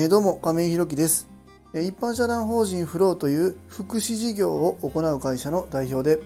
[0.00, 1.28] えー、どうも亀井弘樹です。
[1.74, 6.22] え一般社団法人フローという福祉事業を行う会社の代表で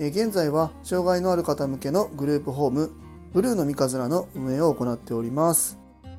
[0.00, 2.90] え、現在は障害のある方向けのグループホーム
[3.32, 5.78] ブルーの三日面の運営を行っております。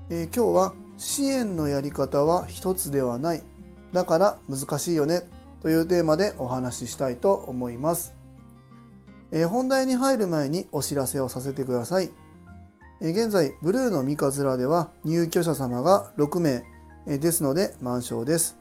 [0.10, 3.44] え今日は支援のやり方は一つではない。
[3.92, 5.24] だから難しいよね
[5.62, 8.16] というテーマでお話ししたいと思います。
[9.34, 12.10] え本題に入る前にお知らせをさせてください。
[13.02, 16.64] 現在、ブルーの三日面では入居者様が6名
[17.06, 18.58] ですので満床です。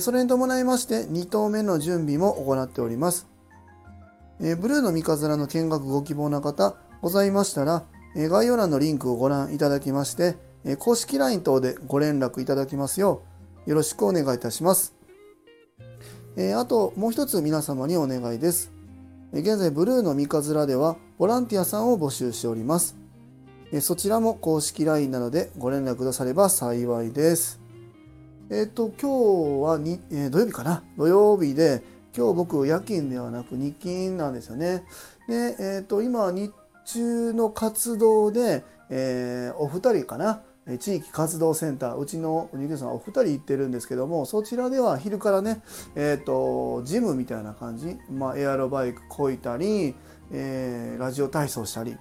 [0.00, 3.28] それに伴いまして2棟目の準備も行っております。
[4.40, 7.84] ブルーの三日面の見学ご希望な方ございましたら、
[8.16, 10.34] 概要欄のリンクをご覧いただきまして、
[10.78, 13.22] 公式 LINE 等でご連絡いただきますよ
[13.64, 14.96] うよろしくお願いいたします。
[16.58, 18.72] あともう一つ皆様にお願いです。
[19.32, 22.96] 現在ブルーの三日面ではボランティアさんを募集しております。
[23.80, 27.60] そちらも公式 LINE なのでご連絡くだされば幸いです。
[28.48, 30.84] えっ、ー、と、今日はに、えー、土曜日かな？
[30.96, 31.82] 土曜日で、
[32.16, 34.84] 今日僕夜勤ではなく日勤なんですよね。
[35.28, 36.52] で、えっ、ー、と、今日
[36.84, 40.42] 中の活動で、えお二人かな？
[40.78, 45.60] 地域活動センター、うちのお肉さんお二人行ってるんですけども、そちらでは昼からね、
[45.96, 49.96] えっ、と、ジムみたいな感じ、まあ、エアロバイクこいたり、
[50.30, 51.96] えラジオ体操したり、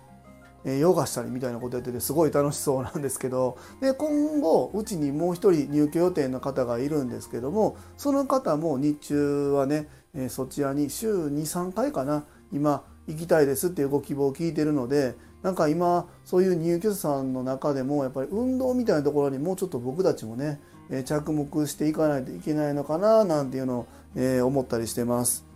[0.66, 9.88] ヨガしたりみたいなことやっててすごい楽しそうなんですけど で今後うちにもう一人入居予定の方がいるんですけどもその方も日中はね
[10.30, 20.60] そちらに週23回かな今行きたいですっていうご希望を聞いてるのでなんか今そういう入居者さんの中でもやっぱり運動みたいなところにもうちょっと僕たちもね
[21.06, 25.55] 着目していかないといけないのかななんていうのを思ったりしてます。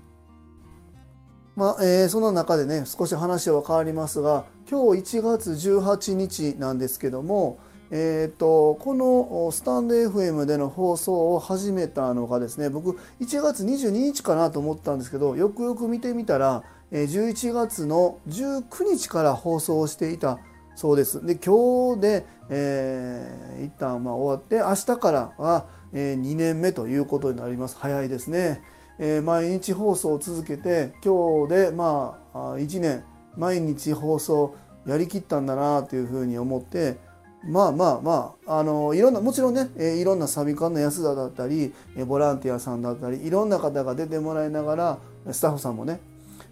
[1.59, 7.59] まあえー、その中でね少し話は変わりますが今日1月18日なんですけども、
[7.91, 20.39] えーと、このスタンド FM での放送を始めたのがですね僕1月22日かなと思ったんですけどよくよく見てみたら11月の19日から放送をしていた
[20.75, 21.25] そうです。
[21.25, 28.61] で今日で、えー、一旦まあ終わって明日からは、2年目ということになります早いですね。
[28.99, 33.03] えー、毎日放送を続けて今日でまあ1年
[33.37, 34.55] 毎日放送
[34.85, 36.97] やりきったんだなというふうに思って
[37.45, 44.97] まあまあまああのいろんなもちろんね、えいろんなサビ館の安田だったりえボランティアさんだったりいろんな方が出てもらいながら
[45.31, 46.01] スタッフさんもね、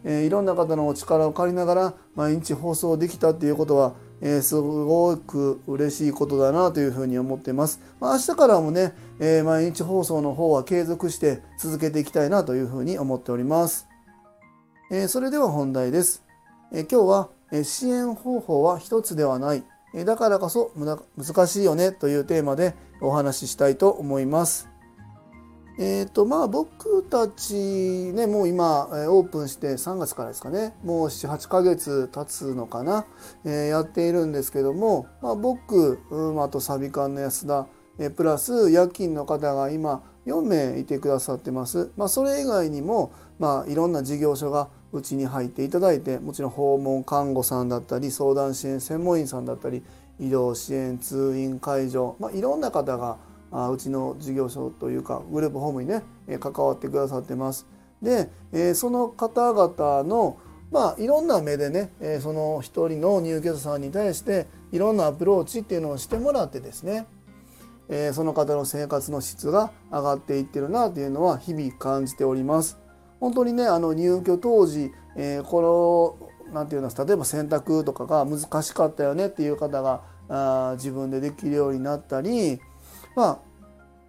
[0.05, 7.79] えいろんな方のお力を借りながら毎日放送できたっていうことは、えすごく嬉しいことだなというふうに思ってます。
[7.99, 13.87] まあ、明日からもね、え毎日放送の方は継続して続けていきたいなというふうに思っております。
[14.91, 16.23] えそれでは本題です。
[16.71, 19.63] え今日はえ支援方法は一つではない
[19.93, 24.76] えだからこそ難しいよねというテーマでお話ししたいと思います。
[25.79, 33.05] えーとまあ、僕たちねもう今オープンして3月からですかねもう78ヶ月経つのかな、
[33.45, 37.67] えー、やっているんですけども、まあ、僕、うん、あとサビ館の安田、
[37.99, 41.91] えー、プラス夜勤の方が今4名いてくださってます。
[41.95, 49.83] まあ、それ以外にも、まあ、いろんな事業所がうちに入っていただいてもちろん訪問看護さんだったり相談支援専門員さんだったり
[50.19, 53.17] 移動支援通院介助、まあ、いろんな方が
[53.51, 57.67] あうちの事業所というかグループホームにねえ関わってくださってます。
[58.01, 60.37] で、えー、その方々の
[60.71, 67.07] まあいろんな目でね、えー、その一人の入居者さんに対していろんなアプローチっていうのをしてもらってですね、
[67.89, 72.77] えー、その方の生活の質が上がっていってるなというのは日々感じております。
[73.19, 82.59] 本当にねあの入居当時、えー、この何て言うんです例えば洗濯とかが難しかったよねっていう方があ自分でできるようになったり
[83.17, 83.39] まあ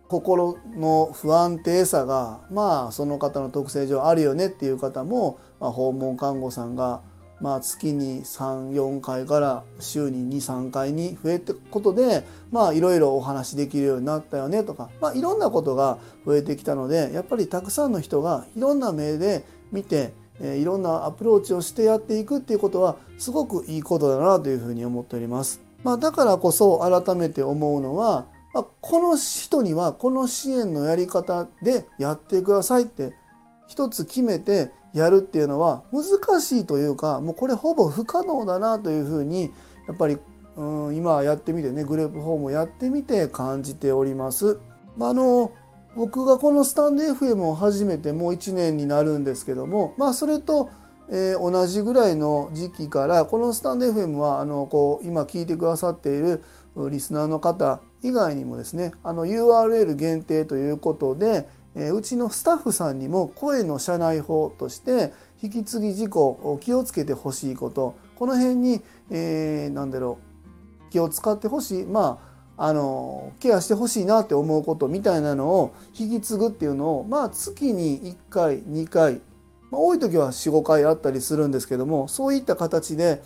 [0.08, 7.00] 心の不安定さがまあその方の特性上あるよねっていう方も、まあ、訪問看護さんが
[7.40, 25.60] まあ、月に34回から週に23回に増えていくことでまあいろいろお話できるようになったよねとか、まあ、いろんなことが増えてきたのでやっぱりたくさんの人がいろんな目で見ていろんなアプローチをしてやっていくっていうことはすごくいいことだなというふうに思っております。
[25.84, 28.26] まあ、だからこそ改めて思うのは、
[28.58, 33.12] あ、この人にはこの支援のやり方でやってくださいって
[33.66, 39.52] 一つ決めてやるっていうのは難しいというかもうこれほぼ不可能だなというふうに
[39.86, 40.18] やっぱり
[40.56, 44.58] うん今やってみてねグループホームをやってみて感じております。
[44.96, 45.52] まあの
[45.94, 50.70] 僕がこのスタンド FM を始めてもう1年になるんですけどもまあそれと、
[51.08, 56.42] えー、同じぐらいの時期からこのスタンド FM はあのこう今聞いてくださっている
[56.90, 65.12] リスナーの方以外にもですねあの URL 限定ということで、えうちのスタッフさんにも声の社内法として
[65.42, 70.18] 引き継ぎ事項を気をつけてほしいことこの辺に、えー、何だろ
[70.88, 72.28] う気を使ってほしいまあ
[72.60, 79.20] あのケアしてほしいなって思うことみたいなのを引き継ぐっていうのをまあ月に1回2回、
[79.70, 83.22] まあ、多い時は45回あったりするんですけどもそういった形で、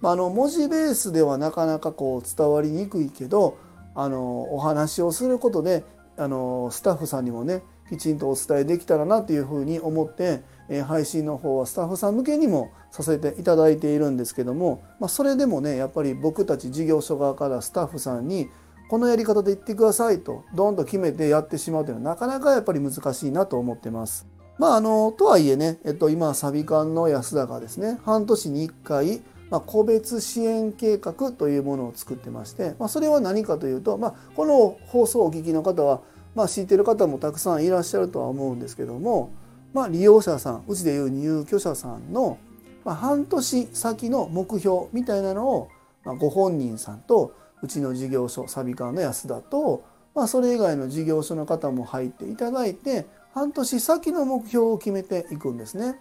[0.00, 3.58] まあ、あの文字ベースではなかなかこう伝わりにくいけど
[3.96, 5.84] あのお話をすることで
[6.16, 18.48] あのスタッフさんにもねきちんとお伝えできたらなというふうに思ってえ配信の方はスタッフさん向けにもさせていただいているんですけども、まあ、それでもねやっぱり僕たち事業所側からスタッフさんに
[18.88, 24.26] このやり方で言ってくださいとドンと決めてやってしまうというのはなかなかやっぱり難しいなと思ってます。
[24.58, 36.00] まああのとはいえね、えっと、今サビ館の安田がですね半年に1回まあ、個別支援計画というものを作ってまして、まあ、それは何かというと、まあ、この放送をお聞きの方は、
[36.34, 39.30] まあ、知ってる方もたくさんいらっしゃるとは思うんですけども、
[39.72, 42.38] まあ、利用者さんうちでいう入居者さんの、
[42.84, 45.68] まあ、半年先の目標みたいなのを、
[46.04, 49.84] まあ、ご本人さんとうちの事業所サビカーの安田と、
[50.14, 56.00] まあ、それ以外の事業所の方も入っていただいて半年先の目標を決めていくんですね。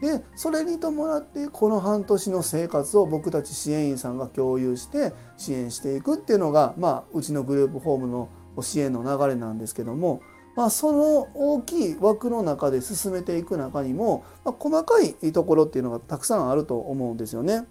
[0.00, 8.28] でそれに伴ってこの半年の生活を僕たち支援員さんが共有して支援していくっていうのが、まあ、うちのグループホームの
[8.60, 10.20] 支援の流れなんですけども
[10.56, 17.64] まあ、その大きい枠の中で進めていく中にも、まあ、細かいところっていうのがたくさんあると思うんですよね。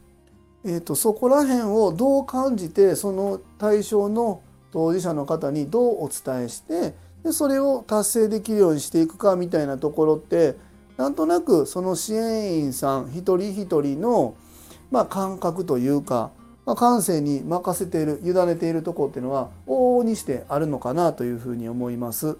[0.65, 4.41] えーと、そこら辺をどう感じてその対象の
[4.71, 6.93] 当事者の方にどうお伝えして
[7.23, 10.55] でそれを達成できるようにしていくかみたいなところって
[10.97, 14.35] なんとなくその支援員さん一人一人の、
[14.91, 16.31] まあ、感覚というか、
[16.65, 22.37] まあ、感性に任せている委ねているところっていうのは往々にしてあるのかなというふうに思います。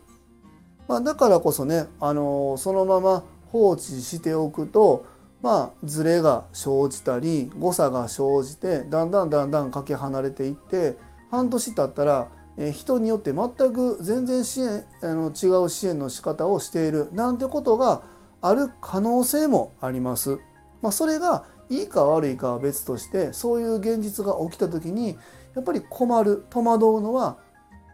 [0.88, 5.06] まあ、だからこそね、あのそのまま放置しておくと、
[5.42, 10.98] まあ、ズレが生じたり誤差が生じてだんだんだんだんかけ離れていって
[11.32, 12.28] 半年経ったら
[12.72, 18.04] 人によって全く全然支援あの違う支援の仕方をしているなんてことが
[18.44, 20.40] ある可能性もあります。
[20.82, 25.18] まあ、それがいいか悪いかは別としてそういう現実が起きた時に
[25.56, 27.38] やっぱり困る戸惑うのは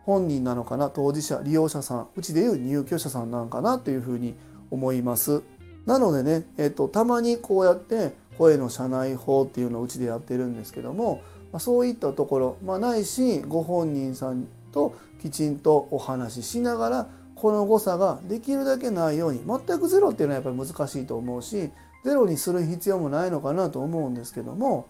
[0.04, 4.36] 本人なのかな当事者利用者さんうちでいう入居者さんなんかなというふうに
[4.72, 5.44] 思います
[5.86, 17.08] なのでね、えっと、たまにこうやって声の社内法っていうのをうちでやってるんですけども、まあ、そういったところ、まあ、ないしご本人さんときちんとお話ししながら
[17.40, 21.72] この誤差ができるだけないように全くゼロっていうのはやっぱり難しいと思うし
[22.04, 24.88] ゼロにする必要もないのかなと思うんですけども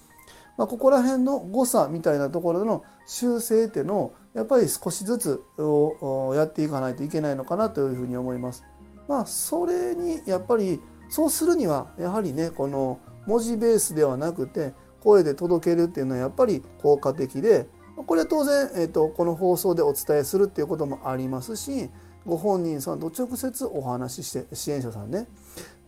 [0.60, 5.42] まあ、ここら辺の誤差みたいなところでの修正っていうのをやっぱり少しずつ
[6.36, 8.66] やっていかないといけないのかなというふうに思います。
[9.08, 17.66] まあ、それにやっぱりそうするにはやはりねこの文字ベースではなくて声で届けるっていうのはやっぱり効果的で
[17.96, 21.90] これは当然、えーと、この放送でお伝えするっていうこともありますし
[22.26, 25.28] ご本人さんと直接お話しして支援者さんね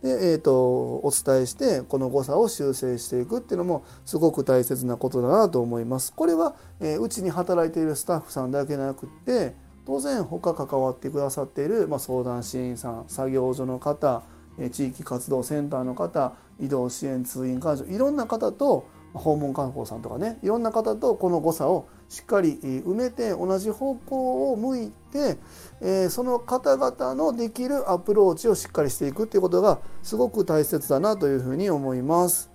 [0.02, 6.12] で、えーと、お伝えしてこの誤差を修正していくっていうのもすごく大切なことだなと思います。
[6.12, 9.54] これは、えー、うちに働いているスタッフさんだけでなくって
[9.86, 14.22] 当然他関わってくださっている、まあ、相談支援さん作業所の方
[14.70, 25.38] 地域活動センターの方移動支援通院幹事いろんな方と訪問看護さんとかねいろんな方とこの誤差をしっかり埋めて同じ方向を向いて、
[25.80, 32.50] えその方々のできるアプローチをしっかりしていくっていうことがすごく大切だなというふうに思います。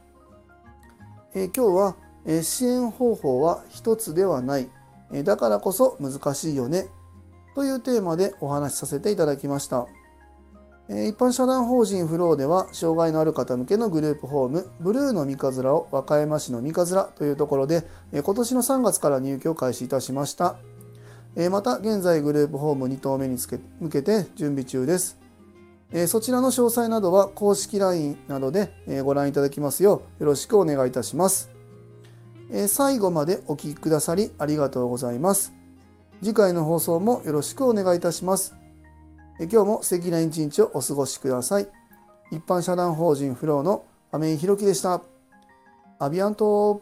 [1.33, 1.95] え今日は、
[2.25, 4.69] え支援方法は一つではない、
[5.11, 6.85] えだからこそ難しいよね
[7.55, 9.87] というテーマでお話しさせていただきました。
[10.89, 20.55] 一般社団法人フローでは障害のある方向けのグループホームブルーの三日面を和歌山市の三日面というところで今年の3月から入居を開始いたしました。
[21.51, 23.37] また現在グループホーム2棟目に
[23.81, 25.17] 向けて準備中です。
[26.07, 28.71] そちらの詳細などは公式 LINE などで
[29.03, 31.49] ご覧いただきますようよろしくお願いいたします。
[32.69, 35.53] 最後までお聴きくださりありがとうございます。
[36.23, 38.55] 次回の放送もよろしくお願いいたします。
[39.39, 41.67] 今日も素敵な一日をお過ごしください。
[42.31, 45.03] 一般社団法人フローの亀井宏樹でした。
[45.99, 46.81] アビアント